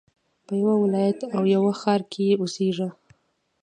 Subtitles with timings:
[0.45, 2.89] په يوه ولايت او يوه ښار کښي اوسېږه!